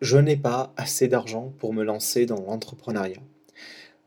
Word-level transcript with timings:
je 0.00 0.18
n'ai 0.18 0.36
pas 0.36 0.72
assez 0.76 1.08
d'argent 1.08 1.52
pour 1.58 1.72
me 1.72 1.84
lancer 1.84 2.26
dans 2.26 2.40
l'entrepreneuriat. 2.40 3.20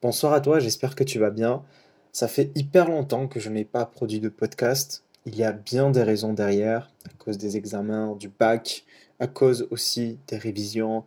Bonsoir 0.02 0.34
à 0.34 0.42
toi, 0.42 0.60
j'espère 0.60 0.96
que 0.96 1.04
tu 1.04 1.20
vas 1.20 1.32
bien. 1.32 1.64
Ça 2.12 2.28
fait 2.28 2.52
hyper 2.56 2.90
longtemps 2.90 3.28
que 3.28 3.40
je 3.40 3.50
n'ai 3.50 3.66
pas 3.66 3.86
produit 3.86 4.20
de 4.20 4.30
podcast. 4.30 5.04
Il 5.26 5.36
y 5.36 5.44
a 5.44 5.52
bien 5.52 5.92
des 5.92 6.04
raisons 6.04 6.34
derrière, 6.34 6.92
à 7.06 7.10
cause 7.18 7.38
des 7.38 7.58
examens, 7.58 8.16
du 8.16 8.30
bac, 8.30 8.86
à 9.20 9.28
cause 9.28 9.68
aussi 9.72 10.18
des 10.28 10.38
révisions, 10.38 11.04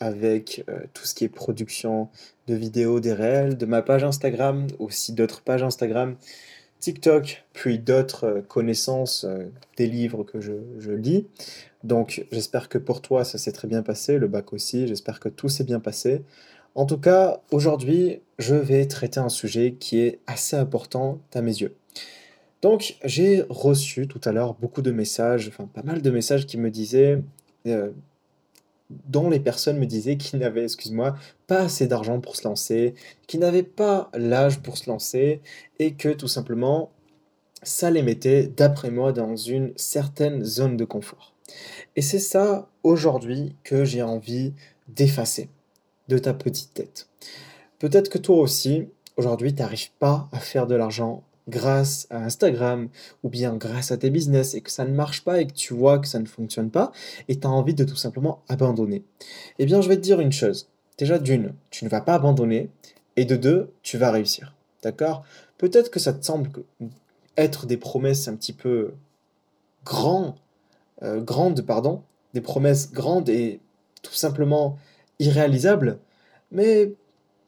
avec 0.00 0.64
euh, 0.68 0.80
tout 0.94 1.04
ce 1.04 1.14
qui 1.14 1.24
est 1.24 1.28
production 1.28 2.08
de 2.46 2.54
vidéos, 2.54 3.00
des 3.00 3.12
réels, 3.12 3.56
de 3.56 3.66
ma 3.66 3.82
page 3.82 4.04
Instagram, 4.04 4.66
aussi 4.78 5.12
d'autres 5.12 5.42
pages 5.42 5.62
Instagram, 5.62 6.16
TikTok, 6.80 7.44
puis 7.52 7.78
d'autres 7.78 8.24
euh, 8.24 8.40
connaissances, 8.42 9.24
euh, 9.24 9.44
des 9.76 9.86
livres 9.86 10.24
que 10.24 10.40
je, 10.40 10.52
je 10.78 10.92
lis. 10.92 11.26
Donc 11.84 12.26
j'espère 12.32 12.68
que 12.68 12.78
pour 12.78 13.02
toi 13.02 13.24
ça 13.24 13.38
s'est 13.38 13.52
très 13.52 13.68
bien 13.68 13.82
passé, 13.82 14.18
le 14.18 14.28
bac 14.28 14.52
aussi, 14.52 14.86
j'espère 14.86 15.20
que 15.20 15.28
tout 15.28 15.48
s'est 15.48 15.64
bien 15.64 15.80
passé. 15.80 16.22
En 16.74 16.86
tout 16.86 16.98
cas, 16.98 17.40
aujourd'hui, 17.50 18.20
je 18.38 18.54
vais 18.54 18.86
traiter 18.86 19.18
un 19.18 19.28
sujet 19.28 19.74
qui 19.80 19.98
est 19.98 20.20
assez 20.28 20.54
important 20.54 21.18
à 21.34 21.42
mes 21.42 21.60
yeux. 21.60 21.74
Donc, 22.62 22.96
j'ai 23.04 23.44
reçu 23.48 24.06
tout 24.06 24.20
à 24.24 24.32
l'heure 24.32 24.54
beaucoup 24.54 24.82
de 24.82 24.90
messages, 24.90 25.48
enfin 25.48 25.68
pas 25.72 25.82
mal 25.82 26.02
de 26.02 26.10
messages 26.10 26.46
qui 26.46 26.56
me 26.56 26.70
disaient, 26.70 27.20
euh, 27.66 27.90
dont 28.90 29.28
les 29.28 29.40
personnes 29.40 29.78
me 29.78 29.86
disaient 29.86 30.16
qu'ils 30.16 30.38
n'avaient, 30.38 30.64
excuse-moi, 30.64 31.16
pas 31.46 31.60
assez 31.60 31.86
d'argent 31.86 32.20
pour 32.20 32.36
se 32.36 32.44
lancer, 32.44 32.94
qu'ils 33.26 33.40
n'avaient 33.40 33.62
pas 33.62 34.10
l'âge 34.14 34.60
pour 34.60 34.78
se 34.78 34.88
lancer, 34.88 35.40
et 35.78 35.94
que 35.94 36.08
tout 36.08 36.28
simplement, 36.28 36.90
ça 37.62 37.90
les 37.90 38.02
mettait, 38.02 38.46
d'après 38.46 38.90
moi, 38.90 39.12
dans 39.12 39.36
une 39.36 39.72
certaine 39.76 40.44
zone 40.44 40.76
de 40.76 40.84
confort. 40.84 41.34
Et 41.96 42.02
c'est 42.02 42.18
ça, 42.18 42.68
aujourd'hui, 42.82 43.56
que 43.64 43.84
j'ai 43.84 44.02
envie 44.02 44.52
d'effacer 44.88 45.48
de 46.08 46.18
ta 46.18 46.32
petite 46.32 46.72
tête. 46.74 47.08
Peut-être 47.78 48.08
que 48.08 48.18
toi 48.18 48.38
aussi, 48.38 48.88
aujourd'hui, 49.16 49.54
tu 49.54 49.60
n'arrives 49.62 49.90
pas 49.98 50.28
à 50.32 50.38
faire 50.38 50.66
de 50.66 50.74
l'argent 50.74 51.22
grâce 51.48 52.06
à 52.10 52.24
Instagram 52.24 52.88
ou 53.22 53.28
bien 53.28 53.54
grâce 53.54 53.90
à 53.90 53.96
tes 53.96 54.10
business 54.10 54.54
et 54.54 54.60
que 54.60 54.70
ça 54.70 54.84
ne 54.84 54.94
marche 54.94 55.24
pas 55.24 55.40
et 55.40 55.46
que 55.46 55.52
tu 55.52 55.74
vois 55.74 55.98
que 55.98 56.06
ça 56.06 56.18
ne 56.18 56.26
fonctionne 56.26 56.70
pas 56.70 56.92
et 57.28 57.38
tu 57.38 57.46
as 57.46 57.50
envie 57.50 57.74
de 57.74 57.84
tout 57.84 57.96
simplement 57.96 58.42
abandonner. 58.48 59.02
Eh 59.58 59.66
bien, 59.66 59.80
je 59.80 59.88
vais 59.88 59.96
te 59.96 60.02
dire 60.02 60.20
une 60.20 60.32
chose. 60.32 60.68
Déjà, 60.98 61.18
d'une, 61.18 61.54
tu 61.70 61.84
ne 61.84 61.90
vas 61.90 62.00
pas 62.00 62.14
abandonner 62.14 62.70
et 63.16 63.24
de 63.24 63.36
deux, 63.36 63.70
tu 63.82 63.98
vas 63.98 64.10
réussir. 64.10 64.54
D'accord? 64.82 65.24
Peut-être 65.56 65.90
que 65.90 66.00
ça 66.00 66.12
te 66.12 66.24
semble 66.24 66.50
être 67.36 67.66
des 67.66 67.76
promesses 67.76 68.28
un 68.28 68.36
petit 68.36 68.52
peu 68.52 68.92
grands, 69.84 70.36
euh, 71.02 71.20
grandes, 71.20 71.62
pardon, 71.62 72.02
des 72.34 72.40
promesses 72.40 72.92
grandes 72.92 73.28
et 73.28 73.60
tout 74.02 74.12
simplement 74.12 74.78
irréalisables, 75.18 75.98
mais 76.52 76.92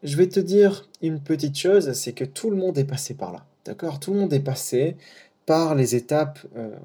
je 0.03 0.17
vais 0.17 0.29
te 0.29 0.41
dire 0.41 0.89
une 1.03 1.21
petite 1.21 1.57
chose, 1.57 1.93
c'est 1.93 2.13
que 2.13 2.25
tout 2.25 2.51
le 2.51 2.57
monde 2.57 2.79
est 2.79 2.85
passé 2.85 3.15
par 3.15 3.33
là. 3.33 3.45
D'accord 3.65 4.01
Tout 4.01 4.13
le 4.13 4.21
monde 4.21 4.33
est 4.33 4.41
passé 4.41 4.97
par 5.47 5.75
les 5.75 5.95
étapes 5.95 6.39
euh, 6.57 6.77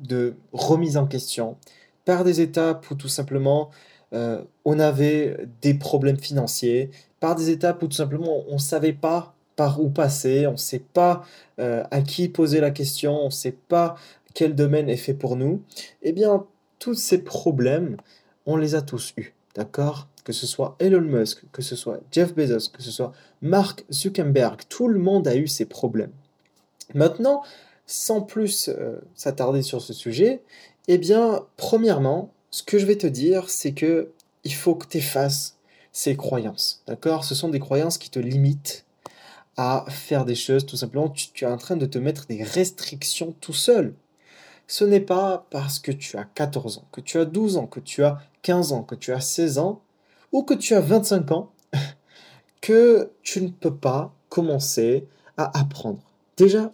de 0.00 0.34
remise 0.52 0.96
en 0.96 1.06
question, 1.06 1.56
par 2.04 2.24
des 2.24 2.40
étapes 2.40 2.90
où 2.90 2.94
tout 2.94 3.08
simplement 3.08 3.70
euh, 4.12 4.42
on 4.64 4.78
avait 4.78 5.36
des 5.60 5.74
problèmes 5.74 6.18
financiers, 6.18 6.90
par 7.20 7.34
des 7.34 7.50
étapes 7.50 7.82
où 7.82 7.88
tout 7.88 7.96
simplement 7.96 8.44
on 8.48 8.54
ne 8.54 8.58
savait 8.58 8.92
pas 8.92 9.34
par 9.56 9.80
où 9.80 9.90
passer, 9.90 10.46
on 10.46 10.52
ne 10.52 10.56
sait 10.56 10.78
pas 10.78 11.24
euh, 11.58 11.82
à 11.90 12.00
qui 12.00 12.28
poser 12.28 12.60
la 12.60 12.70
question, 12.70 13.20
on 13.22 13.26
ne 13.26 13.30
sait 13.30 13.56
pas 13.68 13.96
quel 14.34 14.54
domaine 14.54 14.88
est 14.88 14.96
fait 14.96 15.14
pour 15.14 15.34
nous. 15.34 15.62
Eh 16.02 16.12
bien, 16.12 16.46
tous 16.78 16.94
ces 16.94 17.24
problèmes, 17.24 17.96
on 18.46 18.56
les 18.56 18.76
a 18.76 18.82
tous 18.82 19.14
eus. 19.16 19.34
D'accord? 19.56 20.06
Que 20.28 20.34
ce 20.34 20.46
soit 20.46 20.76
Elon 20.78 21.00
Musk, 21.00 21.44
que 21.52 21.62
ce 21.62 21.74
soit 21.74 22.00
Jeff 22.12 22.34
Bezos, 22.34 22.68
que 22.70 22.82
ce 22.82 22.90
soit 22.90 23.14
Mark 23.40 23.86
Zuckerberg, 23.90 24.60
tout 24.68 24.86
le 24.86 24.98
monde 24.98 25.26
a 25.26 25.34
eu 25.34 25.48
ses 25.48 25.64
problèmes. 25.64 26.12
Maintenant, 26.92 27.42
sans 27.86 28.20
plus 28.20 28.68
euh, 28.68 28.98
s'attarder 29.14 29.62
sur 29.62 29.80
ce 29.80 29.94
sujet, 29.94 30.42
eh 30.86 30.98
bien, 30.98 31.46
premièrement, 31.56 32.30
ce 32.50 32.62
que 32.62 32.78
je 32.78 32.84
vais 32.84 32.98
te 32.98 33.06
dire, 33.06 33.48
c'est 33.48 33.72
que 33.72 34.10
il 34.44 34.52
faut 34.52 34.74
que 34.74 34.86
tu 34.86 34.98
effaces 34.98 35.56
ces 35.92 36.14
croyances. 36.14 36.82
D'accord? 36.86 37.24
Ce 37.24 37.34
sont 37.34 37.48
des 37.48 37.58
croyances 37.58 37.96
qui 37.96 38.10
te 38.10 38.18
limitent 38.18 38.84
à 39.56 39.86
faire 39.88 40.26
des 40.26 40.34
choses. 40.34 40.66
Tout 40.66 40.76
simplement, 40.76 41.08
tu, 41.08 41.30
tu 41.32 41.46
es 41.46 41.48
en 41.48 41.56
train 41.56 41.78
de 41.78 41.86
te 41.86 41.96
mettre 41.96 42.26
des 42.26 42.42
restrictions 42.42 43.34
tout 43.40 43.54
seul. 43.54 43.94
Ce 44.66 44.84
n'est 44.84 45.00
pas 45.00 45.46
parce 45.48 45.78
que 45.78 45.90
tu 45.90 46.18
as 46.18 46.24
14 46.24 46.76
ans, 46.76 46.88
que 46.92 47.00
tu 47.00 47.16
as 47.16 47.24
12 47.24 47.56
ans, 47.56 47.66
que 47.66 47.80
tu 47.80 48.04
as 48.04 48.18
15 48.42 48.72
ans, 48.72 48.82
que 48.82 48.94
tu 48.94 49.14
as 49.14 49.22
16 49.22 49.56
ans, 49.56 49.80
ou 50.32 50.42
que 50.42 50.54
tu 50.54 50.74
as 50.74 50.80
25 50.80 51.32
ans, 51.32 51.52
que 52.60 53.10
tu 53.22 53.42
ne 53.42 53.48
peux 53.48 53.74
pas 53.74 54.14
commencer 54.28 55.06
à 55.36 55.58
apprendre. 55.58 56.00
Déjà, 56.36 56.72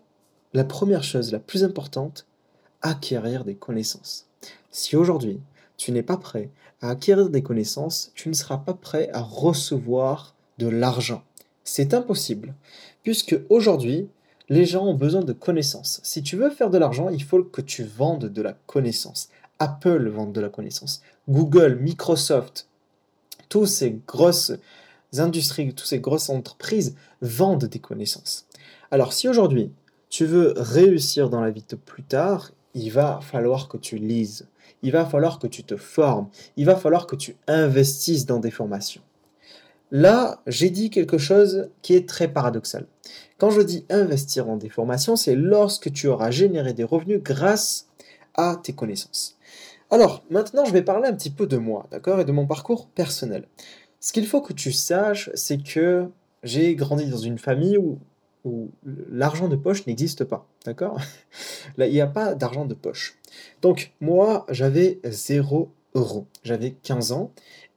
la 0.52 0.64
première 0.64 1.02
chose, 1.02 1.32
la 1.32 1.38
plus 1.38 1.64
importante, 1.64 2.26
acquérir 2.82 3.44
des 3.44 3.54
connaissances. 3.54 4.26
Si 4.70 4.96
aujourd'hui, 4.96 5.40
tu 5.76 5.92
n'es 5.92 6.02
pas 6.02 6.16
prêt 6.16 6.50
à 6.80 6.90
acquérir 6.90 7.30
des 7.30 7.42
connaissances, 7.42 8.12
tu 8.14 8.28
ne 8.28 8.34
seras 8.34 8.58
pas 8.58 8.74
prêt 8.74 9.10
à 9.12 9.20
recevoir 9.20 10.34
de 10.58 10.68
l'argent. 10.68 11.22
C'est 11.64 11.94
impossible, 11.94 12.54
puisque 13.02 13.36
aujourd'hui, 13.48 14.08
les 14.48 14.66
gens 14.66 14.84
ont 14.84 14.94
besoin 14.94 15.22
de 15.22 15.32
connaissances. 15.32 16.00
Si 16.02 16.22
tu 16.22 16.36
veux 16.36 16.50
faire 16.50 16.70
de 16.70 16.78
l'argent, 16.78 17.08
il 17.08 17.22
faut 17.22 17.42
que 17.42 17.62
tu 17.62 17.82
vendes 17.82 18.26
de 18.26 18.42
la 18.42 18.52
connaissance. 18.66 19.30
Apple 19.58 20.08
vend 20.08 20.26
de 20.26 20.40
la 20.40 20.50
connaissance. 20.50 21.00
Google, 21.28 21.78
Microsoft, 21.80 22.68
toutes 23.54 23.68
ces 23.68 24.00
grosses 24.08 24.52
industries, 25.16 25.72
toutes 25.74 25.86
ces 25.86 26.00
grosses 26.00 26.28
entreprises 26.28 26.96
vendent 27.20 27.66
des 27.66 27.78
connaissances. 27.78 28.46
Alors 28.90 29.12
si 29.12 29.28
aujourd'hui 29.28 29.70
tu 30.08 30.24
veux 30.24 30.54
réussir 30.56 31.30
dans 31.30 31.40
la 31.40 31.52
vie 31.52 31.64
de 31.68 31.76
plus 31.76 32.02
tard, 32.02 32.50
il 32.74 32.90
va 32.90 33.20
falloir 33.22 33.68
que 33.68 33.76
tu 33.76 33.96
lises, 33.96 34.48
il 34.82 34.90
va 34.90 35.06
falloir 35.06 35.38
que 35.38 35.46
tu 35.46 35.62
te 35.62 35.76
formes, 35.76 36.30
il 36.56 36.66
va 36.66 36.74
falloir 36.74 37.06
que 37.06 37.14
tu 37.14 37.36
investisses 37.46 38.26
dans 38.26 38.40
des 38.40 38.50
formations. 38.50 39.02
Là, 39.92 40.42
j'ai 40.48 40.70
dit 40.70 40.90
quelque 40.90 41.18
chose 41.18 41.68
qui 41.80 41.94
est 41.94 42.08
très 42.08 42.26
paradoxal. 42.26 42.88
Quand 43.38 43.50
je 43.50 43.60
dis 43.60 43.84
investir 43.88 44.50
en 44.50 44.56
des 44.56 44.68
formations, 44.68 45.14
c'est 45.14 45.36
lorsque 45.36 45.92
tu 45.92 46.08
auras 46.08 46.32
généré 46.32 46.72
des 46.72 46.82
revenus 46.82 47.22
grâce 47.22 47.86
à 48.34 48.56
tes 48.60 48.72
connaissances. 48.72 49.36
Alors, 49.94 50.24
maintenant, 50.28 50.64
je 50.64 50.72
vais 50.72 50.82
parler 50.82 51.06
un 51.06 51.14
petit 51.14 51.30
peu 51.30 51.46
de 51.46 51.56
moi, 51.56 51.86
d'accord, 51.92 52.18
et 52.18 52.24
de 52.24 52.32
mon 52.32 52.48
parcours 52.48 52.88
personnel. 52.88 53.44
Ce 54.00 54.12
qu'il 54.12 54.26
faut 54.26 54.40
que 54.40 54.52
tu 54.52 54.72
saches, 54.72 55.30
c'est 55.34 55.62
que 55.62 56.08
j'ai 56.42 56.74
grandi 56.74 57.06
dans 57.06 57.16
une 57.16 57.38
famille 57.38 57.78
où, 57.78 58.00
où 58.44 58.70
l'argent 59.08 59.46
de 59.46 59.54
poche 59.54 59.86
n'existe 59.86 60.24
pas, 60.24 60.48
d'accord? 60.64 60.98
Là, 61.76 61.86
il 61.86 61.92
n'y 61.92 62.00
a 62.00 62.08
pas 62.08 62.34
d'argent 62.34 62.64
de 62.64 62.74
poche. 62.74 63.16
Donc, 63.62 63.92
moi, 64.00 64.46
j'avais 64.48 64.98
0 65.04 65.70
euros. 65.94 66.26
J'avais 66.42 66.72
15 66.72 67.12
ans 67.12 67.30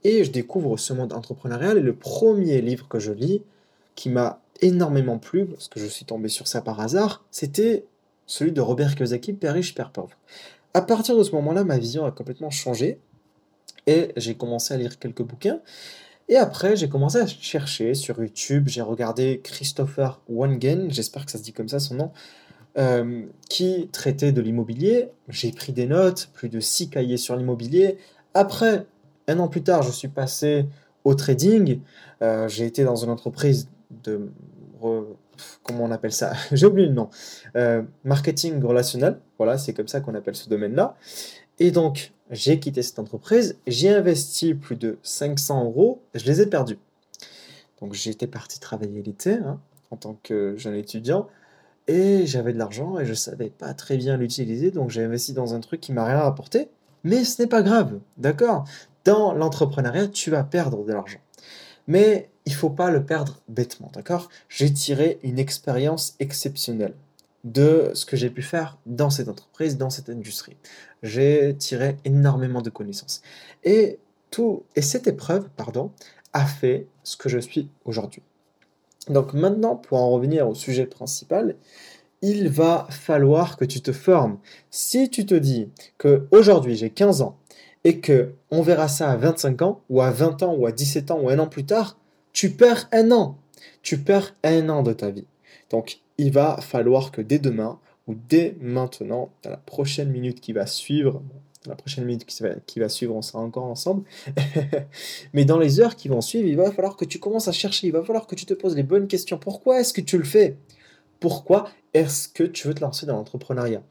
et 0.04 0.24
je 0.24 0.32
découvre 0.32 0.76
ce 0.78 0.94
monde 0.94 1.14
entrepreneurial 1.14 1.78
et 1.78 1.82
le 1.82 1.96
premier 1.96 2.62
livre 2.62 2.88
que 2.88 2.98
je 2.98 3.12
lis 3.12 3.44
qui 3.94 4.10
m'a 4.10 4.42
énormément 4.62 5.20
plu, 5.20 5.46
parce 5.46 5.68
que 5.68 5.80
je 5.80 5.86
suis 5.86 6.06
tombé 6.06 6.30
sur 6.30 6.48
ça 6.48 6.62
par 6.62 6.80
hasard, 6.80 7.24
c'était 7.30 7.86
celui 8.26 8.54
de 8.54 8.60
Robert 8.60 8.96
Kiyosaki, 8.96 9.34
Père 9.34 9.54
riche, 9.54 9.76
Père 9.76 9.92
pauvre. 9.92 10.18
À 10.74 10.82
partir 10.82 11.18
de 11.18 11.24
ce 11.24 11.32
moment-là, 11.32 11.64
ma 11.64 11.78
vision 11.78 12.06
a 12.06 12.12
complètement 12.12 12.50
changé 12.50 13.00
et 13.88 14.12
j'ai 14.18 14.36
commencé 14.36 14.74
à 14.74 14.78
lire 14.78 15.00
quelques 15.00 15.24
bouquins. 15.24 15.60
Et 16.30 16.36
après, 16.36 16.76
j'ai 16.76 16.90
commencé 16.90 17.18
à 17.20 17.26
chercher 17.26 17.94
sur 17.94 18.22
YouTube. 18.22 18.68
J'ai 18.68 18.82
regardé 18.82 19.40
Christopher 19.44 20.22
Wangen, 20.28 20.92
j'espère 20.92 21.26
que 21.26 21.32
ça 21.32 21.38
se 21.38 21.44
dit 21.44 21.54
comme 21.54 21.70
ça 21.70 21.80
son 21.80 21.96
nom, 21.96 22.12
euh, 22.78 23.26
qui 23.50 23.90
traitait 23.92 24.34
de 24.34 24.42
l'immobilier. 24.42 25.10
J'ai 25.30 25.52
pris 25.52 25.72
des 25.72 25.88
notes, 25.88 26.30
plus 26.34 26.50
de 26.50 26.60
six 26.60 26.90
cahiers 26.90 27.18
sur 27.18 27.36
l'immobilier. 27.38 27.98
Après, 28.34 28.86
un 29.28 29.40
an 29.40 29.48
plus 29.48 29.64
tard, 29.64 29.84
je 29.84 29.92
suis 29.92 30.10
passé 30.10 30.66
au 31.06 31.16
trading. 31.16 31.80
Euh, 32.22 32.50
j'ai 32.50 32.66
été 32.66 32.84
dans 32.84 32.98
une 32.98 33.10
entreprise 33.10 33.70
de 34.04 34.30
comment 35.64 35.84
on 35.84 35.92
appelle 35.92 36.12
ça 36.12 36.34
J'ai 36.52 36.66
oublié 36.66 36.88
le 36.88 36.94
nom. 36.94 37.10
Euh, 37.56 37.84
marketing 38.04 38.62
relationnel, 38.64 39.20
voilà, 39.38 39.58
c'est 39.58 39.74
comme 39.74 39.88
ça 39.88 40.02
qu'on 40.02 40.16
appelle 40.16 40.36
ce 40.36 40.50
domaine-là. 40.50 40.96
Et 41.60 41.72
donc, 41.72 42.14
j'ai 42.30 42.60
quitté 42.60 42.82
cette 42.82 43.00
entreprise, 43.00 43.58
j'ai 43.68 43.90
investi 43.90 44.54
plus 44.54 44.76
de 44.76 44.98
500 45.04 45.66
euros, 45.66 46.02
je 46.14 46.26
les 46.26 46.42
ai 46.42 46.46
perdus. 46.46 46.78
Donc, 47.82 47.94
j'étais 47.94 48.28
parti 48.28 48.60
travailler 48.60 49.02
l'été 49.02 49.34
hein, 49.34 49.60
en 49.92 49.98
tant 49.98 50.18
que 50.24 50.56
jeune 50.58 50.76
étudiant, 50.76 51.28
et 51.88 52.26
j'avais 52.26 52.54
de 52.54 52.58
l'argent 52.58 53.00
et 53.00 53.06
je 53.06 53.14
savais 53.14 53.50
pas 53.50 53.74
très 53.74 53.98
bien 53.98 54.18
l'utiliser, 54.18 54.72
donc 54.72 54.90
j'ai 54.90 55.04
investi 55.04 55.34
dans 55.34 55.54
un 55.54 55.62
truc 55.62 55.80
qui 55.80 55.94
m'a 55.94 56.06
rien 56.06 56.20
rapporté. 56.20 56.70
Mais 57.04 57.24
ce 57.24 57.42
n'est 57.42 57.48
pas 57.48 57.62
grave, 57.62 58.00
d'accord? 58.18 58.66
Dans 59.06 59.34
l'entrepreneuriat, 59.34 60.08
tu 60.10 60.30
vas 60.30 60.44
perdre 60.44 60.84
de 60.84 60.92
l'argent. 60.92 61.20
Mais 61.88 62.30
il 62.48 62.54
faut 62.54 62.70
pas 62.70 62.92
le 62.92 63.04
perdre 63.04 63.42
bêtement, 63.50 63.92
d'accord? 63.94 64.30
J'ai 64.48 64.72
tiré 64.72 65.20
une 65.22 65.38
expérience 65.38 66.16
exceptionnelle 66.22 66.94
de 67.44 67.92
ce 67.94 68.06
que 68.06 68.16
j'ai 68.16 68.30
pu 68.30 68.42
faire 68.42 68.78
dans 68.86 69.10
cette 69.10 69.28
entreprise, 69.28 69.78
dans 69.78 69.90
cette 69.90 70.08
industrie. 70.08 70.56
J'ai 71.04 71.58
tiré 71.60 71.98
énormément 72.06 72.62
de 72.62 72.70
connaissances. 72.70 73.22
Et 73.66 74.00
tout, 74.32 74.64
et 74.78 74.82
cette 74.82 75.08
épreuve, 75.08 75.50
pardon, 75.58 75.92
a 76.32 76.46
fait 76.46 76.88
ce 77.04 77.18
que 77.18 77.28
je 77.28 77.38
suis 77.38 77.70
aujourd'hui. 77.84 78.24
Donc 79.10 79.34
maintenant, 79.34 79.76
pour 79.76 79.98
en 79.98 80.10
revenir 80.10 80.48
au 80.48 80.56
sujet 80.56 80.86
principal, 80.86 81.58
il 82.22 82.48
va 82.48 82.88
falloir 82.90 83.58
que 83.58 83.66
tu 83.66 83.82
te 83.82 83.92
formes. 83.92 84.40
Si 84.72 85.10
tu 85.10 85.26
te 85.26 85.36
dis 85.36 85.70
que 85.98 86.28
aujourd'hui 86.32 86.78
j'ai 86.78 86.92
15 86.92 87.22
ans 87.24 87.38
et 87.84 88.00
que 88.00 88.36
on 88.52 88.62
verra 88.62 88.88
ça 88.88 89.12
à 89.12 89.18
25 89.18 89.62
ans 89.64 89.82
ou 89.90 90.02
à 90.02 90.12
20 90.12 90.44
ans 90.44 90.56
ou 90.56 90.66
à 90.66 90.72
17 90.72 91.12
ans 91.12 91.20
ou 91.20 91.30
un 91.30 91.40
an 91.40 91.48
plus 91.48 91.66
tard, 91.66 91.98
tu 92.38 92.52
perds 92.52 92.88
un 92.92 93.10
an. 93.10 93.40
Tu 93.82 93.98
perds 93.98 94.36
un 94.44 94.70
an 94.70 94.84
de 94.84 94.94
ta 94.94 95.10
vie. 95.10 95.26
Donc 95.72 96.02
il 96.20 96.32
va 96.32 96.58
falloir 96.62 97.12
que 97.12 97.20
dès 97.20 97.40
demain 97.40 97.80
ou 98.06 98.14
dès 98.14 98.56
maintenant, 98.62 99.32
dans 99.42 99.50
la 99.50 99.58
prochaine 99.58 100.12
minute 100.12 100.40
qui 100.40 100.54
va 100.54 100.68
suivre, 100.68 101.24
la 101.66 101.76
prochaine 101.76 102.06
minute 102.06 102.28
qui 102.68 102.80
va 102.80 102.90
suivre, 102.90 103.16
on 103.16 103.24
sera 103.24 103.40
encore 103.40 103.64
ensemble, 103.64 104.04
mais 105.34 105.46
dans 105.46 105.58
les 105.58 105.80
heures 105.80 105.96
qui 105.96 106.10
vont 106.10 106.22
suivre, 106.22 106.48
il 106.48 106.58
va 106.58 106.72
falloir 106.72 106.96
que 106.96 107.06
tu 107.06 107.18
commences 107.18 107.48
à 107.48 107.52
chercher, 107.52 107.88
il 107.88 107.94
va 107.94 108.04
falloir 108.04 108.28
que 108.28 108.36
tu 108.36 108.46
te 108.46 108.54
poses 108.54 108.76
les 108.76 108.84
bonnes 108.84 109.08
questions. 109.08 109.40
Pourquoi 109.40 109.80
est-ce 109.80 109.92
que 109.92 110.02
tu 110.02 110.20
le 110.20 110.24
fais? 110.24 110.58
Pourquoi 111.20 111.68
est-ce 111.96 112.30
que 112.30 112.44
tu 112.44 112.68
veux 112.68 112.76
te 112.76 112.82
lancer 112.82 113.08
dans 113.08 113.16
l'entrepreneuriat? 113.16 113.82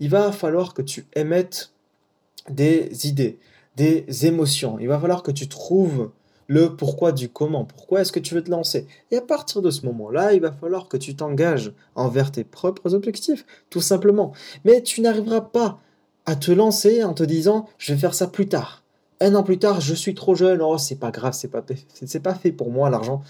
Il 0.00 0.08
va 0.08 0.32
falloir 0.32 0.74
que 0.74 0.82
tu 0.82 1.06
émettes 1.14 1.72
des 2.50 3.06
idées, 3.06 3.38
des 3.76 4.26
émotions. 4.26 4.80
Il 4.80 4.88
va 4.88 4.98
falloir 4.98 5.22
que 5.22 5.30
tu 5.30 5.46
trouves 5.46 6.10
le 6.52 6.76
pourquoi 6.76 7.12
du 7.12 7.30
comment. 7.30 7.64
Pourquoi 7.64 8.02
est-ce 8.02 8.12
que 8.12 8.20
tu 8.20 8.34
veux 8.34 8.44
te 8.44 8.50
lancer? 8.50 8.86
Et 9.10 9.16
à 9.16 9.22
partir 9.22 9.62
de 9.62 9.70
ce 9.70 9.86
moment-là, 9.86 10.34
il 10.34 10.40
va 10.42 10.52
falloir 10.52 10.86
que 10.86 10.98
tu 10.98 11.16
t'engages 11.16 11.72
envers 11.94 12.30
tes 12.30 12.44
propres 12.44 12.94
objectifs, 12.94 13.46
tout 13.70 13.80
simplement. 13.80 14.32
Mais 14.66 14.82
tu 14.82 15.00
n'arriveras 15.00 15.40
pas 15.40 15.78
à 16.26 16.36
te 16.36 16.52
lancer 16.52 17.04
en 17.04 17.14
te 17.14 17.22
disant 17.22 17.68
je 17.78 17.94
vais 17.94 17.98
faire 17.98 18.12
ça 18.12 18.26
plus 18.26 18.48
tard. 18.48 18.84
Un 19.20 19.34
an 19.34 19.42
plus 19.42 19.58
tard, 19.58 19.80
je 19.80 19.94
suis 19.94 20.14
trop 20.14 20.34
jeune, 20.34 20.60
oh 20.60 20.76
c'est 20.76 20.98
pas 20.98 21.10
grave, 21.10 21.32
c'est 21.32 21.48
pas, 21.48 21.62
pas 21.62 22.34
fait 22.34 22.52
pour 22.52 22.70
moi 22.70 22.90
l'argent. 22.90 23.22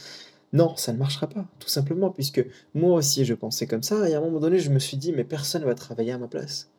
Non, 0.53 0.75
ça 0.77 0.93
ne 0.93 0.99
marchera 0.99 1.29
pas, 1.29 1.45
tout 1.61 1.69
simplement, 1.69 2.11
puisque 2.11 2.45
moi 2.75 2.97
aussi 2.97 3.25
je 3.25 3.35
pensais 3.35 3.67
comme 3.69 3.85
ça, 3.85 4.09
et 4.09 4.15
à 4.15 4.19
un 4.19 4.21
moment 4.21 4.41
donné 4.41 4.59
je 4.59 4.71
me 4.71 4.81
suis 4.81 4.97
dit, 4.97 5.13
mais 5.13 5.25
personne 5.25 5.65
va 5.65 5.75
travailler 5.75 6.13
à 6.13 6.19
ma 6.19 6.27
place. 6.27 6.71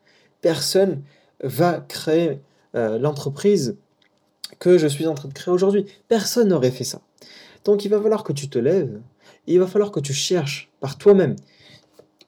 Personne 0.42 1.02
va 1.42 1.80
créer 1.80 2.40
euh, 2.74 2.98
l'entreprise 2.98 3.76
que 4.58 4.78
je 4.78 4.86
suis 4.86 5.06
en 5.06 5.14
train 5.14 5.28
de 5.28 5.34
créer 5.34 5.52
aujourd'hui. 5.52 5.86
Personne 6.08 6.48
n'aurait 6.48 6.70
fait 6.70 6.84
ça. 6.84 7.00
Donc 7.64 7.84
il 7.84 7.88
va 7.88 8.00
falloir 8.00 8.24
que 8.24 8.32
tu 8.32 8.48
te 8.48 8.58
lèves, 8.58 9.00
il 9.46 9.58
va 9.58 9.66
falloir 9.66 9.90
que 9.90 10.00
tu 10.00 10.12
cherches 10.12 10.70
par 10.80 10.98
toi-même. 10.98 11.36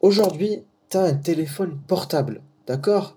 Aujourd'hui, 0.00 0.62
tu 0.90 0.96
as 0.96 1.02
un 1.02 1.14
téléphone 1.14 1.78
portable, 1.86 2.40
d'accord? 2.66 3.16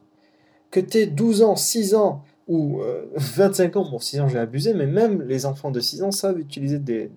Que 0.71 0.79
tu 0.79 0.97
aies 0.99 1.07
12 1.07 1.43
ans, 1.43 1.55
6 1.55 1.95
ans 1.95 2.23
ou 2.47 2.81
25 3.15 3.75
euh, 3.75 3.79
ans, 3.79 3.89
bon 3.89 3.99
6 3.99 4.21
ans 4.21 4.27
j'ai 4.27 4.39
abusé, 4.39 4.73
mais 4.73 4.87
même 4.87 5.21
les 5.21 5.45
enfants 5.45 5.71
de 5.71 5.79
6 5.79 6.03
ans 6.03 6.11
savent 6.11 6.39
utiliser 6.39 6.79
des, 6.79 7.11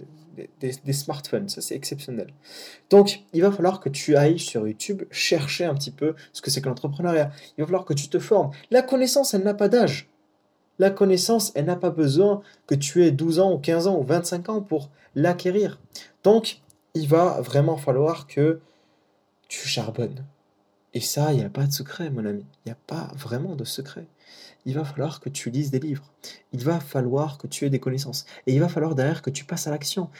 des, 0.60 0.92
smartphones, 0.92 1.48
ça 1.48 1.60
c'est 1.60 1.74
exceptionnel. 1.74 2.28
Donc 2.90 3.22
il 3.32 3.42
va 3.42 3.50
falloir 3.50 3.80
que 3.80 3.88
tu 3.88 4.16
ailles 4.16 4.38
sur 4.38 4.66
YouTube 4.66 5.02
chercher 5.10 5.64
un 5.64 5.74
petit 5.74 5.90
peu 5.90 6.14
ce 6.32 6.42
que 6.42 6.50
c'est 6.50 6.60
que 6.60 6.68
l'entrepreneuriat. 6.68 7.30
Il 7.56 7.62
va 7.62 7.66
falloir 7.66 7.84
que 7.84 7.94
tu 7.94 8.08
te 8.08 8.18
formes. 8.18 8.50
La 8.70 8.82
connaissance, 8.82 9.34
elle 9.34 9.42
n'a 9.42 9.54
pas 9.54 9.68
d'âge. 9.68 10.11
La 10.78 10.90
connaissance, 10.90 11.52
elle 11.54 11.66
n'a 11.66 11.76
pas 11.76 11.90
besoin 11.90 12.42
que 12.66 12.74
tu 12.74 13.04
aies 13.04 13.10
12 13.10 13.40
ans 13.40 13.52
ou 13.52 13.58
15 13.58 13.86
ans 13.86 13.98
ou 13.98 14.02
25 14.02 14.48
ans 14.48 14.60
pour 14.60 14.90
l'acquérir. 15.14 15.80
Donc, 16.24 16.60
il 16.94 17.08
va 17.08 17.40
vraiment 17.40 17.76
falloir 17.76 18.26
que 18.26 18.60
tu 19.48 19.68
charbonnes. 19.68 20.24
Et 20.94 21.00
ça, 21.00 21.32
il 21.32 21.38
n'y 21.38 21.44
a 21.44 21.50
pas 21.50 21.66
de 21.66 21.72
secret, 21.72 22.10
mon 22.10 22.24
ami. 22.24 22.44
Il 22.64 22.68
n'y 22.68 22.72
a 22.72 22.78
pas 22.86 23.10
vraiment 23.16 23.54
de 23.54 23.64
secret. 23.64 24.06
Il 24.64 24.74
va 24.74 24.84
falloir 24.84 25.20
que 25.20 25.28
tu 25.28 25.50
lises 25.50 25.70
des 25.70 25.80
livres. 25.80 26.12
Il 26.52 26.62
va 26.64 26.80
falloir 26.80 27.38
que 27.38 27.46
tu 27.46 27.64
aies 27.64 27.70
des 27.70 27.80
connaissances. 27.80 28.26
Et 28.46 28.54
il 28.54 28.60
va 28.60 28.68
falloir 28.68 28.94
derrière 28.94 29.22
que 29.22 29.30
tu 29.30 29.44
passes 29.44 29.66
à 29.66 29.70
l'action. 29.70 30.10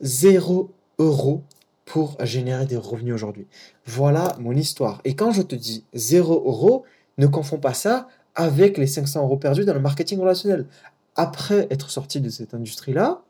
Zéro 0.00 0.70
euro 0.98 1.42
pour 1.84 2.22
générer 2.24 2.66
des 2.66 2.76
revenus 2.76 3.14
aujourd'hui. 3.14 3.46
Voilà 3.86 4.36
mon 4.40 4.52
histoire. 4.52 5.00
Et 5.04 5.14
quand 5.14 5.32
je 5.32 5.42
te 5.42 5.54
dis 5.54 5.84
zéro 5.94 6.34
euro, 6.34 6.84
ne 7.16 7.26
confonds 7.26 7.58
pas 7.58 7.74
ça 7.74 8.08
avec 8.38 8.78
les 8.78 8.86
500 8.86 9.24
euros 9.24 9.36
perdus 9.36 9.64
dans 9.64 9.74
le 9.74 9.80
marketing 9.80 10.20
relationnel. 10.20 10.64
Après 11.16 11.66
être 11.70 11.90
sorti 11.90 12.20
de 12.20 12.30
cette 12.30 12.54
industrie-là, 12.54 13.22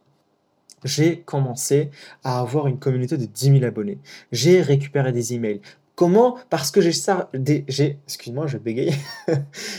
j'ai 0.84 1.22
commencé 1.22 1.90
à 2.22 2.38
avoir 2.40 2.68
une 2.68 2.78
communauté 2.78 3.16
de 3.16 3.24
10 3.24 3.58
000 3.58 3.64
abonnés. 3.64 3.98
J'ai 4.30 4.60
récupéré 4.60 5.10
des 5.10 5.32
emails. 5.32 5.62
Comment? 5.94 6.36
Parce 6.50 6.70
que 6.70 6.80
j'ai, 6.82 6.92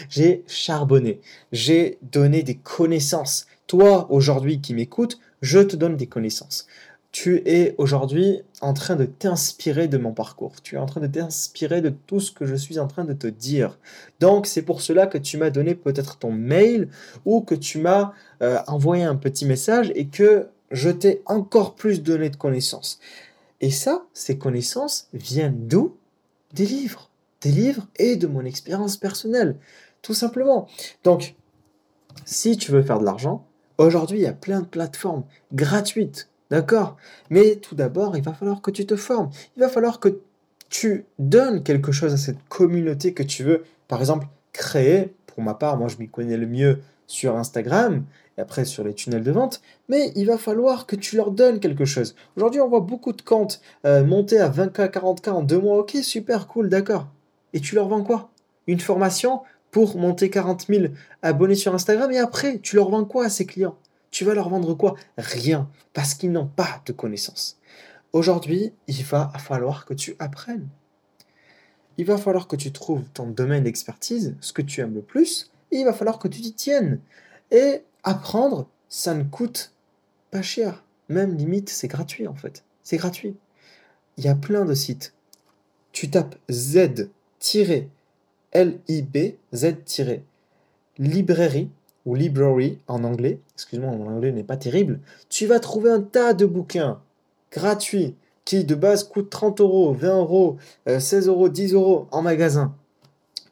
j'ai 0.10 0.44
charbonné. 0.48 1.22
J'ai 1.52 2.00
donné 2.02 2.42
des 2.42 2.56
connaissances. 2.56 3.46
Toi, 3.68 4.12
aujourd'hui, 4.12 4.60
qui 4.60 4.74
m'écoutes, 4.74 5.20
je 5.42 5.60
te 5.60 5.76
donne 5.76 5.96
des 5.96 6.08
connaissances 6.08 6.66
tu 7.12 7.42
es 7.46 7.74
aujourd'hui 7.78 8.42
en 8.62 8.74
train 8.74 8.96
de 8.96 9.06
t'inspirer 9.06 9.88
de 9.88 9.98
mon 9.98 10.14
parcours. 10.14 10.62
Tu 10.62 10.76
es 10.76 10.78
en 10.78 10.86
train 10.86 11.02
de 11.02 11.08
t'inspirer 11.08 11.82
de 11.82 11.90
tout 11.90 12.20
ce 12.20 12.32
que 12.32 12.46
je 12.46 12.56
suis 12.56 12.78
en 12.78 12.88
train 12.88 13.04
de 13.04 13.14
te 13.14 13.28
dire. 13.28 13.80
Donc 14.20 14.46
c'est 14.46 14.62
pour 14.62 14.82
cela 14.82 15.08
que 15.08 15.18
tu 15.18 15.38
m'as 15.38 15.50
donné 15.50 15.74
peut-être 15.74 16.18
ton 16.18 16.32
mail 16.32 16.90
ou 17.26 17.42
que 17.42 17.56
tu 17.56 17.80
m'as 17.80 18.14
euh, 18.42 18.60
envoyé 18.68 19.04
un 19.04 19.16
petit 19.16 19.46
message 19.46 19.92
et 19.96 20.08
que 20.08 20.48
je 20.72 20.90
t'ai 20.90 21.24
encore 21.26 21.76
plus 21.76 22.04
donné 22.04 22.30
de 22.30 22.36
connaissances. 22.36 23.00
Et 23.62 23.72
ça, 23.72 24.06
ces 24.14 24.38
connaissances 24.38 25.08
viennent 25.14 25.68
d'où? 25.68 25.96
Des 26.54 26.66
livres. 26.66 27.10
Des 27.42 27.52
livres 27.52 27.88
et 27.98 28.16
de 28.18 28.28
mon 28.28 28.46
expérience 28.46 28.98
personnelle. 28.98 29.56
Tout 30.02 30.14
simplement. 30.14 30.68
Donc, 31.04 31.36
si 32.26 32.56
tu 32.58 32.72
veux 32.72 32.84
faire 32.84 33.00
de 33.00 33.06
l'argent, 33.06 33.46
aujourd'hui, 33.78 34.20
il 34.20 34.24
y 34.24 34.28
a 34.28 34.34
plein 34.34 34.62
de 34.62 34.66
plateformes 34.66 35.24
gratuites 35.54 36.30
D'accord 36.50 36.98
Mais 37.30 37.58
tout 37.58 37.76
d'abord, 37.76 38.18
il 38.18 38.24
va 38.24 38.34
falloir 38.34 38.62
que 38.62 38.72
tu 38.72 38.86
te 38.86 38.96
formes. 38.96 39.30
Il 39.56 39.60
va 39.62 39.70
falloir 39.70 40.00
que 40.00 40.20
tu 40.70 41.06
donnes 41.18 41.64
quelque 41.64 41.92
chose 41.92 42.14
à 42.14 42.18
cette 42.18 42.44
communauté 42.48 43.14
que 43.14 43.24
tu 43.24 43.44
veux, 43.44 43.64
par 43.88 44.00
exemple, 44.00 44.28
créer. 44.54 45.14
Pour 45.28 45.44
ma 45.44 45.54
part, 45.54 45.78
moi, 45.78 45.88
je 45.88 45.98
m'y 45.98 46.10
connais 46.10 46.38
le 46.38 46.48
mieux 46.48 46.80
sur 47.08 47.36
Instagram 47.38 48.04
et 48.38 48.42
après 48.42 48.66
sur 48.66 48.84
les 48.84 48.94
tunnels 48.94 49.24
de 49.24 49.32
vente, 49.32 49.62
mais 49.90 50.12
il 50.16 50.28
va 50.28 50.38
falloir 50.38 50.86
que 50.86 50.96
tu 50.96 51.16
leur 51.18 51.32
donnes 51.32 51.60
quelque 51.60 51.86
chose. 51.86 52.16
Aujourd'hui, 52.38 52.62
on 52.62 52.70
voit 52.70 52.80
beaucoup 52.82 53.14
de 53.14 53.22
comptes 53.22 53.62
euh, 53.86 54.04
monter 54.04 54.40
à 54.40 54.50
20K, 54.50 54.90
40K 54.92 55.30
en 55.32 55.44
deux 55.44 55.60
mois. 55.60 55.80
Ok, 55.80 55.98
super 56.04 56.48
cool, 56.48 56.70
d'accord. 56.70 57.08
Et 57.54 57.60
tu 57.60 57.76
leur 57.76 57.88
vends 57.88 58.04
quoi? 58.04 58.30
Une 58.68 58.80
formation 58.80 59.42
pour 59.72 59.98
monter 59.98 60.30
40 60.30 60.68
000 60.68 60.86
abonnés 61.22 61.56
sur 61.56 61.74
Instagram 61.74 62.12
et 62.12 62.20
après, 62.20 62.60
tu 62.60 62.76
leur 62.76 62.90
vends 62.90 63.06
quoi 63.06 63.26
à 63.26 63.30
ces 63.30 63.46
clients? 63.46 63.76
Tu 64.12 64.26
vas 64.26 64.34
leur 64.34 64.50
vendre 64.50 64.74
quoi? 64.74 64.96
Rien, 65.18 65.70
parce 65.94 66.14
qu'ils 66.14 66.32
n'ont 66.32 66.48
pas 66.48 66.82
de 66.86 66.92
connaissances. 66.92 67.58
Aujourd'hui, 68.12 68.74
il 68.88 69.04
va 69.04 69.32
falloir 69.38 69.86
que 69.86 69.94
tu 69.94 70.16
apprennes. 70.20 70.68
Il 71.98 72.06
va 72.06 72.18
falloir 72.18 72.48
que 72.48 72.56
tu 72.56 72.72
trouves 72.72 73.04
ton 73.14 73.28
domaine 73.28 73.66
d'expertise, 73.66 74.36
ce 74.42 74.54
que 74.54 74.62
tu 74.62 74.82
aimes 74.82 74.96
le 74.96 75.02
plus, 75.02 75.52
et 75.72 75.80
il 75.80 75.86
va 75.86 75.94
falloir 75.94 76.18
que 76.18 76.28
tu 76.28 76.42
t'y 76.42 76.54
tiennes. 76.54 77.00
Et 77.52 77.84
apprendre, 78.04 78.68
ça 78.88 79.14
ne 79.14 79.24
coûte 79.24 79.74
pas 80.32 80.42
cher. 80.42 80.84
Même 81.10 81.36
limite, 81.36 81.70
c'est 81.70 81.88
gratuit 81.88 82.28
en 82.28 82.36
fait. 82.36 82.64
C'est 82.84 82.98
gratuit. 82.98 83.36
Il 84.18 84.26
y 84.26 84.28
a 84.28 84.36
plein 84.36 84.66
de 84.66 84.74
sites. 84.74 85.14
Tu 85.92 86.10
tapes 86.10 86.36
Z-LIB, 86.50 87.10
Z-librairie, 89.54 91.70
library 92.16 92.80
en 92.88 93.04
anglais, 93.04 93.40
excuse-moi, 93.56 93.92
mon 93.92 94.08
anglais 94.08 94.32
n'est 94.32 94.44
pas 94.44 94.58
terrible, 94.58 95.00
tu 95.30 95.46
vas 95.46 95.60
trouver 95.60 95.92
un 95.92 96.02
tas 96.02 96.34
de 96.34 96.46
bouquins 96.46 97.00
gratuits 97.52 98.16
qui 98.46 98.64
de 98.64 98.76
base 98.76 99.04
coûtent 99.04 99.30
30 99.30 99.62
euros, 99.62 99.94
20 99.94 100.18
euros, 100.18 100.58
16 100.88 101.28
euh, 101.28 101.32
euros, 101.32 101.50
10 101.50 101.74
euros 101.74 102.08
en 102.12 102.22
magasin. 102.22 102.74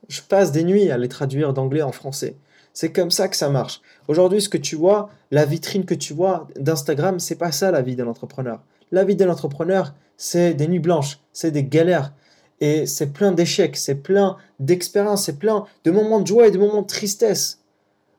Je 0.08 0.22
passe 0.22 0.52
des 0.52 0.64
nuits 0.64 0.90
à 0.90 0.98
les 0.98 1.10
traduire 1.10 1.54
d'anglais 1.54 1.82
en 1.82 1.92
français. 1.92 2.36
C'est 2.74 2.92
comme 2.92 3.12
ça 3.12 3.28
que 3.28 3.36
ça 3.36 3.50
marche. 3.50 3.82
Aujourd'hui, 4.08 4.42
ce 4.42 4.50
que 4.50 4.58
tu 4.58 4.76
vois, 4.76 5.10
la 5.32 5.46
vitrine 5.46 5.86
que 5.86 5.96
tu 5.96 6.14
vois 6.14 6.48
d'Instagram, 6.60 7.20
c'est 7.20 7.36
pas 7.36 7.52
ça 7.52 7.72
la 7.72 7.82
vie 7.82 7.96
d'un 7.96 8.08
entrepreneur. 8.08 8.62
La 8.92 9.04
vie 9.04 9.16
d'un 9.16 9.30
entrepreneur, 9.30 9.94
c'est 10.16 10.54
des 10.54 10.68
nuits 10.68 10.80
blanches, 10.80 11.20
c'est 11.34 11.52
des 11.52 11.64
galères, 11.64 12.14
et 12.60 12.86
c'est 12.86 13.14
plein 13.14 13.32
d'échecs, 13.32 13.78
c'est 13.78 13.96
plein 13.96 14.38
d'expériences, 14.60 15.26
c'est 15.26 15.38
plein 15.38 15.66
de 15.84 15.92
moments 15.92 16.20
de 16.20 16.28
joie 16.28 16.48
et 16.48 16.52
de 16.52 16.58
moments 16.58 16.82
de 16.82 16.88
tristesse. 16.88 17.60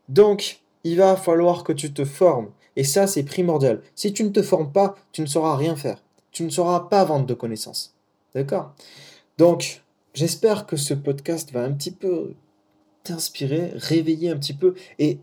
Donc, 0.08 0.60
il 0.84 0.96
va 0.96 1.16
falloir 1.16 1.64
que 1.64 1.72
tu 1.72 1.92
te 1.92 2.04
formes. 2.04 2.50
Et 2.76 2.84
ça, 2.84 3.06
c'est 3.06 3.24
primordial. 3.24 3.82
Si 3.94 4.12
tu 4.12 4.24
ne 4.24 4.30
te 4.30 4.42
formes 4.42 4.72
pas, 4.72 4.94
tu 5.12 5.20
ne 5.20 5.26
sauras 5.26 5.56
rien 5.56 5.76
faire. 5.76 6.02
Tu 6.32 6.44
ne 6.44 6.50
sauras 6.50 6.80
pas 6.80 7.04
vendre 7.04 7.26
de 7.26 7.34
connaissances. 7.34 7.94
D'accord? 8.34 8.74
Donc, 9.36 9.82
j'espère 10.14 10.66
que 10.66 10.76
ce 10.76 10.94
podcast 10.94 11.52
va 11.52 11.64
un 11.64 11.72
petit 11.72 11.90
peu 11.90 12.34
t'inspirer, 13.04 13.72
réveiller 13.74 14.30
un 14.30 14.36
petit 14.36 14.52
peu 14.52 14.74
et 14.98 15.18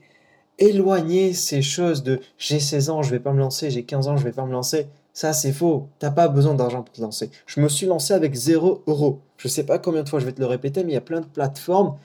éloigner 0.58 1.34
ces 1.34 1.62
choses 1.62 2.04
de 2.04 2.20
j'ai 2.38 2.60
16 2.60 2.90
ans, 2.90 3.04
je 3.04 3.12
vais 3.12 3.20
pas 3.20 3.34
me 3.34 3.40
lancer, 3.40 3.70
j'ai 3.70 3.84
15 3.84 4.08
ans, 4.08 4.18
je 4.18 4.24
vais 4.24 4.32
pas 4.32 4.46
me 4.46 4.52
lancer. 4.52 4.88
Ça, 5.14 5.32
c'est 5.32 5.54
faux. 5.54 5.88
T'as 6.00 6.12
pas 6.12 6.28
besoin 6.28 6.56
d'argent 6.56 6.84
pour 6.84 6.94
te 6.94 7.02
lancer. 7.02 7.30
Je 7.46 7.62
me 7.62 7.70
suis 7.70 7.86
lancé 7.86 8.14
avec 8.14 8.34
0 8.34 8.84
euros. 8.88 9.22
Je 9.38 9.48
sais 9.48 9.64
pas 9.66 9.80
combien 9.80 10.04
de 10.04 10.10
fois 10.10 10.20
je 10.20 10.26
vais 10.26 10.34
te 10.34 10.42
le 10.42 10.46
répéter, 10.46 10.84
mais 10.84 10.92
il 10.92 10.96
y 10.96 10.98
a 10.98 11.02
plein 11.02 11.22
de 11.22 11.26
plateformes 11.26 11.96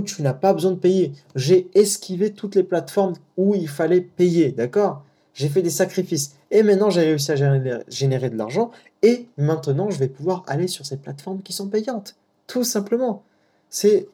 tu 0.00 0.22
n'as 0.22 0.34
pas 0.34 0.52
besoin 0.52 0.72
de 0.72 0.76
payer. 0.76 1.12
J'ai 1.34 1.68
esquivé 1.74 2.32
toutes 2.32 2.54
les 2.54 2.62
plateformes 2.62 3.14
où 3.36 3.54
il 3.54 3.68
fallait 3.68 4.00
payer, 4.00 4.52
d'accord? 4.52 5.04
J'ai 5.34 5.48
fait 5.48 5.62
des 5.62 5.70
sacrifices. 5.70 6.36
Et 6.50 6.62
maintenant, 6.62 6.90
j'ai 6.90 7.02
réussi 7.02 7.32
à 7.32 7.82
générer, 7.88 8.30
de 8.30 8.36
l'argent. 8.36 8.70
Et 9.02 9.28
maintenant, 9.38 9.90
je 9.90 9.98
vais 9.98 10.08
pouvoir 10.08 10.44
aller 10.46 10.68
sur 10.68 10.84
ces 10.84 10.98
plateformes 10.98 11.42
qui 11.42 11.52
sont 11.52 11.68
payantes. 11.68 12.16
Tout 12.46 12.64
simplement. 12.64 13.22
C'est 13.70 14.08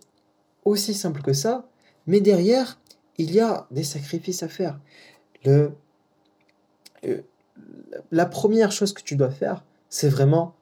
aussi 0.64 0.94
simple 0.94 1.23
que 1.23 1.32
ça. 1.32 1.66
Mais 2.06 2.20
derrière, 2.20 2.78
il 3.18 3.32
y 3.32 3.40
a 3.40 3.66
des 3.70 3.82
sacrifices 3.82 4.42
à 4.42 4.49
faire. 4.49 4.78
Le, 5.44 5.73
euh, 7.04 7.23
la 8.12 8.26
première 8.26 8.73
chose 8.73 8.92
que 8.92 9.02
tu 9.02 9.16
dois 9.16 9.30
faire, 9.30 9.64
c'est 9.88 10.08
vraiment 10.08 10.54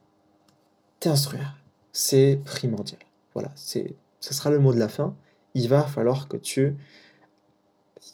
t'instruire. 1.00 1.56
C'est 1.92 2.40
primordial. 2.44 3.00
Voilà, 3.34 3.52
c'est, 3.54 3.94
ce 4.20 4.34
sera 4.34 4.50
le 4.50 4.58
mot 4.58 4.72
de 4.72 4.78
la 4.78 4.88
fin. 4.88 5.14
Il 5.54 5.68
va 5.68 5.82
falloir 5.82 6.28
que 6.28 6.36
tu, 6.36 6.76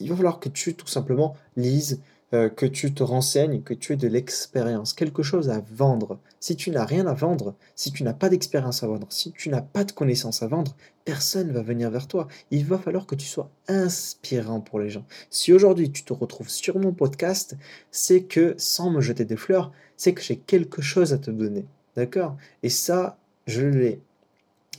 il 0.00 0.08
va 0.08 0.16
falloir 0.16 0.40
que 0.40 0.48
tu 0.48 0.74
tout 0.74 0.86
simplement 0.86 1.36
lises, 1.56 2.00
euh, 2.34 2.48
que 2.48 2.64
tu 2.64 2.94
te 2.94 3.02
renseignes, 3.02 3.62
que 3.62 3.74
tu 3.74 3.92
aies 3.92 3.96
de 3.96 4.08
l'expérience, 4.08 4.94
quelque 4.94 5.22
chose 5.22 5.50
à 5.50 5.62
vendre. 5.70 6.18
Si 6.40 6.56
tu 6.56 6.70
n'as 6.70 6.86
rien 6.86 7.06
à 7.06 7.12
vendre, 7.12 7.54
si 7.76 7.92
tu 7.92 8.04
n'as 8.04 8.14
pas 8.14 8.30
d'expérience 8.30 8.82
à 8.82 8.86
vendre, 8.86 9.06
si 9.10 9.32
tu 9.32 9.50
n'as 9.50 9.60
pas 9.60 9.84
de 9.84 9.92
connaissances 9.92 10.42
à 10.42 10.46
vendre, 10.46 10.74
personne 11.04 11.48
ne 11.48 11.52
va 11.52 11.60
venir 11.60 11.90
vers 11.90 12.08
toi. 12.08 12.28
Il 12.50 12.64
va 12.64 12.78
falloir 12.78 13.06
que 13.06 13.14
tu 13.14 13.26
sois 13.26 13.50
inspirant 13.68 14.60
pour 14.62 14.80
les 14.80 14.88
gens. 14.88 15.04
Si 15.28 15.52
aujourd'hui 15.52 15.92
tu 15.92 16.04
te 16.04 16.14
retrouves 16.14 16.48
sur 16.48 16.78
mon 16.78 16.92
podcast, 16.92 17.54
c'est 17.90 18.22
que, 18.22 18.54
sans 18.56 18.88
me 18.90 19.02
jeter 19.02 19.26
des 19.26 19.36
fleurs, 19.36 19.70
c'est 19.98 20.14
que 20.14 20.22
j'ai 20.22 20.38
quelque 20.38 20.80
chose 20.80 21.12
à 21.12 21.18
te 21.18 21.30
donner. 21.30 21.66
D'accord? 21.96 22.38
Et 22.62 22.70
ça, 22.70 23.18
je 23.46 23.66
l'ai 23.66 24.00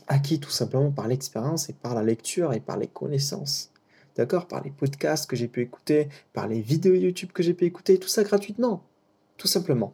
acquis 0.07 0.39
tout 0.39 0.50
simplement 0.50 0.91
par 0.91 1.07
l'expérience 1.07 1.69
et 1.69 1.74
par 1.74 1.95
la 1.95 2.03
lecture 2.03 2.53
et 2.53 2.60
par 2.60 2.77
les 2.77 2.88
connaissances 2.88 3.74
d'accord? 4.15 4.48
Par 4.48 4.63
les 4.63 4.72
podcasts 4.72 5.29
que 5.29 5.36
j'ai 5.36 5.48
pu 5.48 5.62
écouter, 5.62 6.10
par 6.33 6.48
les 6.48 6.62
vidéos 6.62 6.95
YouTube 6.95 7.31
que 7.33 7.43
j'ai 7.43 7.53
pu 7.53 7.65
écouter, 7.65 7.98
tout 7.98 8.07
ça 8.07 8.24
gratuitement, 8.24 8.83
tout 9.38 9.48
simplement. 9.48 9.93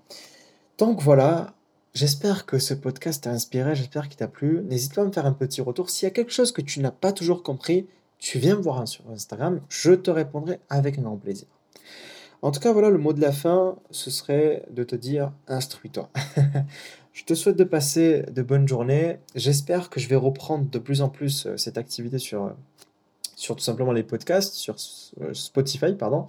Donc 0.77 1.01
voilà, 1.01 1.53
j'espère 1.93 2.45
que 2.45 2.59
ce 2.59 2.73
podcast 2.73 3.23
t'a 3.23 3.31
inspiré, 3.31 3.75
j'espère 3.75 4.07
qu'il 4.07 4.17
t'a 4.17 4.27
plu. 4.27 4.61
N'hésite 4.63 4.93
pas 4.93 5.01
à 5.01 5.05
me 5.05 5.11
faire 5.11 5.25
un 5.25 5.33
petit 5.33 5.61
retour. 5.61 5.89
S'il 5.89 6.05
y 6.05 6.07
a 6.07 6.13
quelque 6.13 6.31
chose 6.31 6.51
que 6.51 6.61
tu 6.61 6.79
n'as 6.79 6.91
pas 6.91 7.11
toujours 7.11 7.43
compris, 7.43 7.87
tu 8.17 8.39
viens 8.39 8.55
me 8.55 8.61
voir 8.61 8.85
sur 8.87 9.09
Instagram, 9.09 9.61
je 9.69 9.91
te 9.91 10.11
répondrai 10.11 10.59
avec 10.69 10.99
un 10.99 11.03
grand 11.03 11.17
plaisir. 11.17 11.47
En 12.41 12.51
tout 12.51 12.59
cas, 12.61 12.71
voilà, 12.71 12.89
le 12.89 12.97
mot 12.97 13.11
de 13.11 13.19
la 13.19 13.33
fin, 13.33 13.75
ce 13.91 14.09
serait 14.09 14.65
de 14.71 14.83
te 14.83 14.95
dire 14.95 15.33
instruis-toi. 15.47 16.09
je 17.19 17.25
te 17.25 17.33
souhaite 17.33 17.57
de 17.57 17.65
passer 17.65 18.23
de 18.31 18.41
bonnes 18.41 18.65
journées. 18.65 19.17
J'espère 19.35 19.89
que 19.89 19.99
je 19.99 20.07
vais 20.07 20.15
reprendre 20.15 20.69
de 20.69 20.79
plus 20.79 21.01
en 21.01 21.09
plus 21.09 21.47
euh, 21.47 21.57
cette 21.57 21.77
activité 21.77 22.17
sur 22.17 22.45
euh, 22.45 22.51
sur 23.35 23.57
tout 23.57 23.61
simplement 23.61 23.91
les 23.91 24.03
podcasts, 24.03 24.53
sur 24.53 24.77
euh, 25.19 25.33
Spotify, 25.33 25.95
pardon. 25.95 26.27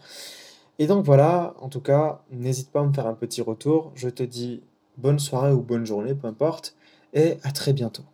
Et 0.81 0.89
donc 0.89 1.05
voilà, 1.05 1.55
en 1.61 1.69
tout 1.69 1.81
cas, 1.81 2.23
n'hésite 2.33 2.73
pas 2.73 2.81
à 2.81 2.85
me 2.85 2.93
faire 2.93 3.07
un 3.07 3.15
petit 3.15 3.41
retour. 3.41 3.93
Je 3.95 4.09
te 4.09 4.25
dis 4.25 4.63
bonne 4.97 5.21
soirée 5.21 5.53
ou 5.53 5.61
bonne 5.61 5.87
journée, 5.87 6.13
peu 6.13 6.27
importe, 6.27 6.75
et 7.15 7.37
à 7.45 7.53
très 7.53 7.73
bientôt. 7.73 8.05